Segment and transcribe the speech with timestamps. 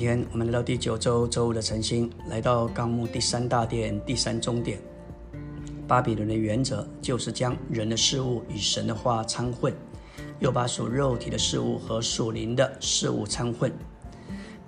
[0.00, 4.80] 今天我们来到第九周周五的晨星，来到纲目第三大殿第三中点。
[5.86, 9.74] 巴比伦的原则就是将人的事物与神的话掺混，
[10.38, 13.70] 又把属肉体的事物和属灵的事物掺混。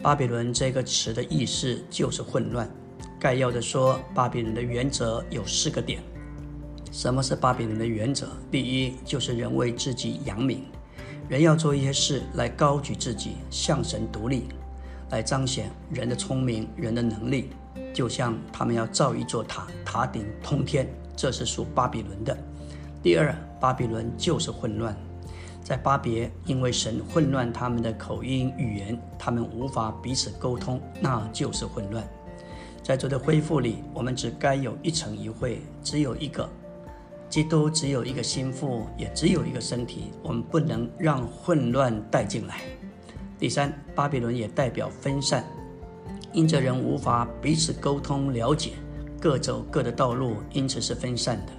[0.02, 2.70] 巴比伦这个词的意思就是混乱。
[3.18, 6.02] 概要的说，巴比伦的原则有四个点。
[6.90, 8.28] 什么是巴比伦的原则？
[8.50, 10.62] 第一，就是人为自己扬名，
[11.26, 14.44] 人要做一些事来高举自己，向神独立。
[15.12, 17.50] 来彰显人的聪明、人的能力，
[17.92, 22.36] 就像他们要造一座塔，塔顶通天，这是属巴比伦的。
[23.02, 24.96] 第二，巴比伦就是混乱，
[25.62, 32.02] 在巴别，因为神混乱他们的口音语言，他们无法彼此沟通，那就是混乱。
[32.82, 36.48] 在主的恢复里，我们只该有一层一会，只有一个
[37.28, 42.62] 基督，只有一个心腹，也只有一个身体，我们不能让混乱带进来。
[43.42, 45.44] 第三，巴比伦也代表分散，
[46.32, 48.74] 因着人无法彼此沟通了解，
[49.20, 51.52] 各走各的道路，因此是分散的。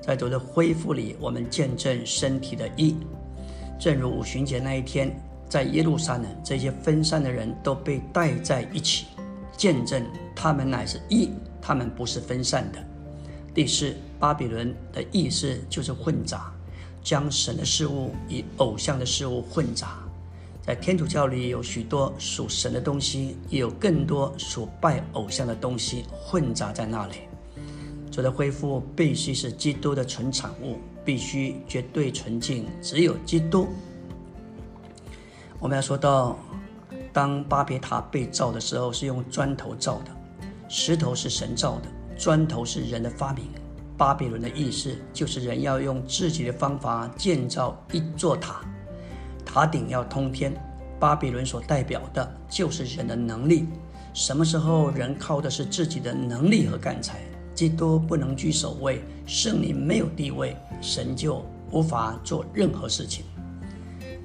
[0.00, 2.96] 在主的恢复里，我们见证身体的一，
[3.78, 5.16] 正如五旬节那一天，
[5.48, 9.06] 在耶路撒冷，这些分散的人都被带在一起，
[9.56, 11.30] 见证他们乃是一，
[11.62, 12.84] 他们不是分散的。
[13.54, 16.52] 第四，巴比伦的意思就是混杂，
[17.04, 19.96] 将神的事物与偶像的事物混杂。
[20.70, 27.22] 在天主教里有许多属神的东西，也有更多属拜偶像的东西混杂在那里。
[28.08, 33.66] 主的恢复必须是基督的纯产物，必须绝对纯净，只有基督。
[35.58, 36.38] 我们要说到，
[37.12, 40.16] 当巴别塔被造的时候，是用砖头造的，
[40.68, 43.46] 石头是神造的，砖头是人的发明。
[43.98, 48.64] 巴比伦的意思就是人要用自己的方法建造一座塔。
[49.52, 50.54] 塔顶要通天，
[51.00, 53.66] 巴比伦所代表的就是人的能力。
[54.14, 57.18] 什么时候人靠的是自己的能力和干才，
[57.52, 63.24] 基督不能居首位，圣灵没有地位，神就无法做任何事情。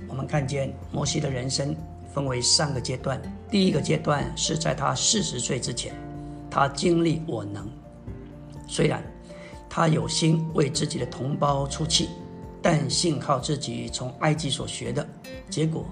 [0.08, 1.76] 我们看见摩西的人生
[2.14, 3.20] 分为三个阶段，
[3.50, 5.92] 第一个阶段是在他四十岁之前，
[6.52, 7.68] 他经历我能，
[8.68, 9.04] 虽然
[9.68, 12.10] 他有心为自己的同胞出气。
[12.68, 15.08] 但信靠自己从埃及所学的
[15.52, 15.86] 结果，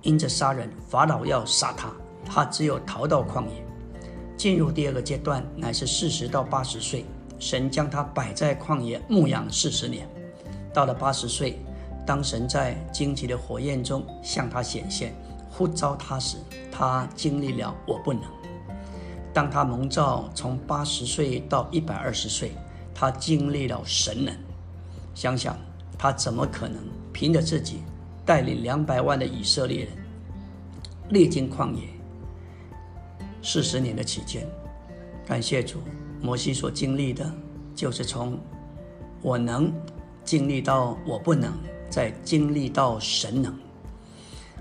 [0.00, 1.92] 因着杀人，法老要杀他，
[2.24, 3.62] 他只有逃到旷野。
[4.34, 7.04] 进入第二个阶段，乃是四十到八十岁，
[7.38, 10.08] 神将他摆在旷野牧养四十年。
[10.72, 11.60] 到了八十岁，
[12.06, 15.14] 当神在荆棘的火焰中向他显现，
[15.50, 16.38] 呼召他时，
[16.72, 18.22] 他经历了我不能。
[19.34, 22.52] 当他蒙召从八十岁到一百二十岁，
[22.94, 24.34] 他经历了神能。
[25.14, 25.54] 想想。
[25.98, 27.82] 他怎么可能凭着自己
[28.24, 29.92] 带领两百万的以色列人
[31.10, 31.88] 历经旷野
[33.42, 34.46] 四十年的期间？
[35.24, 35.78] 感谢主，
[36.20, 37.30] 摩西所经历的，
[37.74, 38.38] 就是从
[39.22, 39.72] 我能
[40.24, 41.52] 经历到我不能，
[41.88, 43.56] 再经历到神能。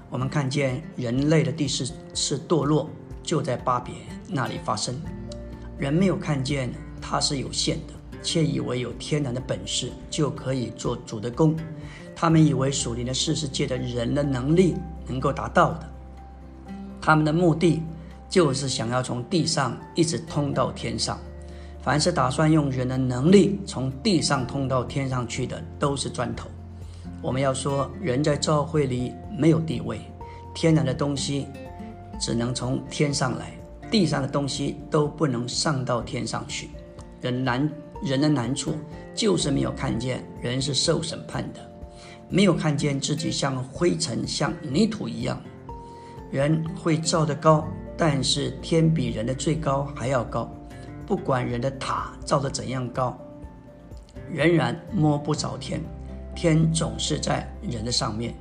[0.10, 2.90] 我们看见人类的第四次堕落
[3.24, 3.94] 就在巴别
[4.28, 4.96] 那里发生，
[5.78, 7.94] 人没有看见它是有限的。
[8.26, 11.56] 却以为有天然的本事就可以做主的工，
[12.16, 14.76] 他们以为属灵的世界的人的能力
[15.08, 15.90] 能够达到的，
[17.00, 17.84] 他们的目的
[18.28, 21.20] 就是想要从地上一直通到天上。
[21.84, 26.50] 凡是打算用人的能力从地上通到天上去的，都是砖头。
[27.22, 30.02] 我们要说，人在教会里没有地位，
[30.56, 31.46] 天然的东西
[32.20, 33.56] 只能从天上来，
[33.92, 36.72] 地上的东西都不能上到天上去。
[37.22, 37.72] 人难。
[38.04, 38.76] 人的难处
[39.14, 41.60] 就是没有看见人是受审判的，
[42.30, 45.42] 没有看见自己像灰尘、像泥土一样。
[46.32, 47.66] 人会造得高，
[47.98, 50.50] 但是天比人的最高还要高。
[51.08, 53.18] 不管人的塔造得怎样高，
[54.30, 55.80] 仍然摸不着天。
[56.36, 58.36] 天总是在人的上面。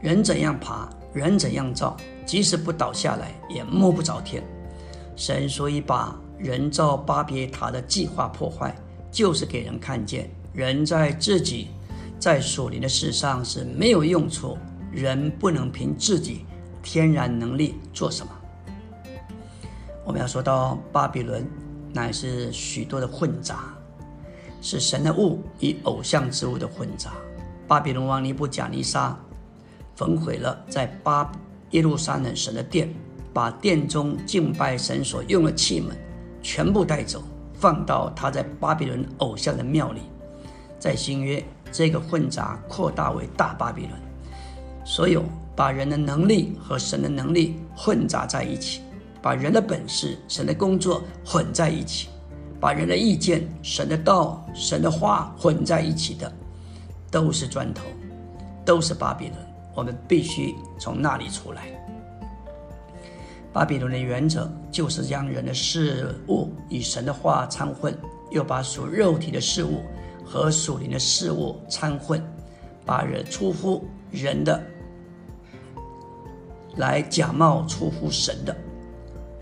[0.00, 1.96] 人怎样爬，人怎样造，
[2.26, 4.42] 即使不倒下来，也摸不着天。
[5.14, 8.74] 神所以把人造巴别塔的计划破坏。
[9.10, 11.68] 就是给人看见，人在自己
[12.18, 14.56] 在属灵的事上是没有用处，
[14.92, 16.44] 人不能凭自己
[16.82, 18.32] 天然能力做什么。
[20.04, 21.46] 我们要说到巴比伦，
[21.92, 23.74] 乃是许多的混杂，
[24.60, 27.12] 是神的物与偶像之物的混杂。
[27.68, 29.16] 巴比伦王尼布贾尼撒
[29.94, 31.30] 焚毁了在巴
[31.70, 32.92] 耶路撒冷神的殿，
[33.32, 35.92] 把殿中敬拜神所用的器皿
[36.42, 37.22] 全部带走。
[37.60, 40.00] 放到他在巴比伦偶像的庙里，
[40.78, 43.92] 在新约这个混杂扩大为大巴比伦，
[44.82, 45.22] 所有
[45.54, 48.80] 把人的能力和神的能力混杂在一起，
[49.20, 52.08] 把人的本事、神的工作混在一起，
[52.58, 56.32] 把人的意见、神的道、神的话混在一起的，
[57.10, 57.84] 都是砖头，
[58.64, 59.36] 都是巴比伦。
[59.74, 61.64] 我们必须从那里出来。
[63.52, 67.96] 巴比伦的原则就是将人的事物与神的话掺混，
[68.30, 69.82] 又把属肉体的事物
[70.24, 72.22] 和属灵的事物掺混，
[72.86, 74.62] 把人出乎人的。
[76.76, 78.56] 来假冒出乎神的，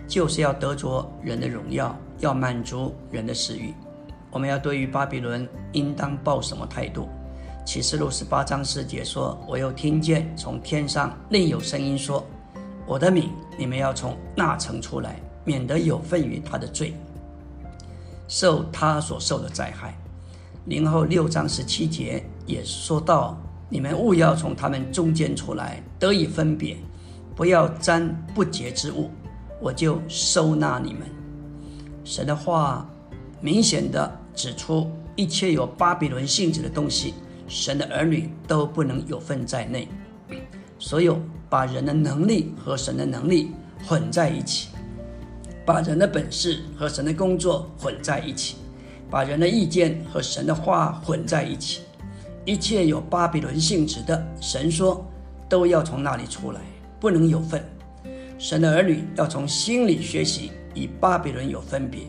[0.07, 3.75] 就是要得着人的荣耀，要满足人的私欲。
[4.31, 7.07] 我们要对于巴比伦应当抱什么态度？
[7.67, 12.27] 启示录十八章四节说：“我又听见从天上另有声音说：
[12.89, 16.95] 我的名，你们要从那城出来，免得有份于他的罪，
[18.27, 19.95] 受他所受的灾害。”
[20.65, 23.39] 零后六章十七节也说到
[23.69, 26.77] ：“你们务要从他们中间出来，得以分别。”
[27.37, 29.11] 不要沾不洁之物，
[29.61, 31.03] 我就收纳你们。
[32.03, 32.85] 神的话
[33.41, 37.15] 明显的指出，一切有巴比伦性质的东西，
[37.47, 39.87] 神的儿女都不能有份在内。
[40.81, 41.17] 所有
[41.49, 43.53] 把人的能力和神的能力
[43.87, 44.69] 混在一起，
[45.65, 48.57] 把人的本事和神的工作混在一起，
[49.11, 51.83] 把人的意见和神的话混在一起，
[52.45, 55.07] 一切有巴比伦性质的，神说
[55.49, 56.61] 都要从那里出来。
[57.01, 57.65] 不能有份，
[58.39, 62.01] 神的儿女要从心里学习与巴比伦有分别，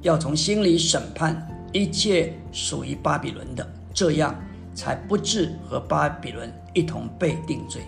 [0.00, 4.32] 要从心里审判一切属于巴比伦的，这样
[4.76, 7.82] 才不致和巴比伦一同被定罪。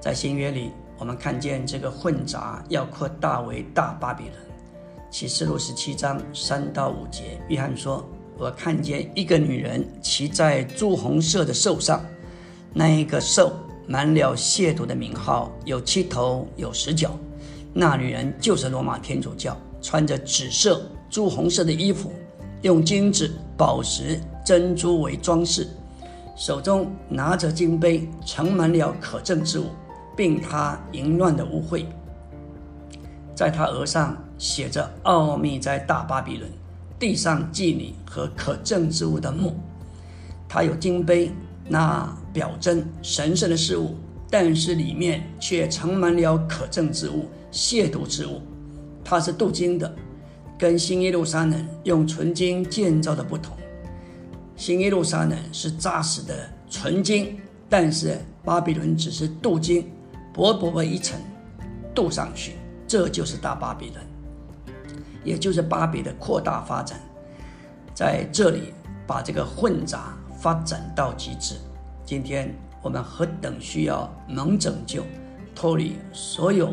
[0.00, 4.34] 在新约里，我们看见这个混杂要扩大为大巴比伦。
[5.10, 8.04] 启示录十七章三到五节，约翰说
[8.38, 12.00] ：“我看见一个女人骑在朱红色的兽上，
[12.72, 13.52] 那一个兽。”
[13.88, 17.10] 满了亵渎的名号，有七头，有十角。
[17.72, 22.12] 那女人就是罗马天主教，穿着紫色、朱红色的衣服，
[22.62, 25.66] 用金子、宝石、珍珠为装饰，
[26.36, 29.64] 手中拿着金杯，盛满了可憎之物，
[30.20, 31.86] 并他淫乱的污秽。
[33.34, 36.50] 在他额上写着“奥秘在大巴比伦”，
[37.00, 39.58] 地上妓女和可憎之物的墓。
[40.46, 41.32] 他有金杯。
[41.72, 43.94] 那表征神圣的事物，
[44.28, 48.42] 但是里面却盛满了可憎之物、亵渎之物。
[49.04, 49.94] 它是镀金的，
[50.58, 53.56] 跟新耶路撒冷用纯金建造的不同。
[54.56, 56.34] 新耶路撒冷是扎实的
[56.68, 57.38] 纯金，
[57.68, 59.88] 但是巴比伦只是镀金，
[60.32, 61.20] 薄薄的一层
[61.94, 62.56] 镀上去。
[62.86, 64.04] 这就是大巴比伦，
[65.24, 67.00] 也就是巴比的扩大发展，
[67.94, 68.72] 在这里
[69.06, 70.14] 把这个混杂。
[70.40, 71.56] 发展到极致，
[72.02, 72.50] 今天
[72.80, 75.04] 我们何等需要能拯救、
[75.54, 76.72] 脱离所有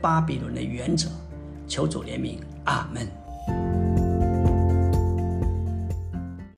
[0.00, 1.08] 巴比伦的原则，
[1.66, 3.83] 求主怜悯，阿门。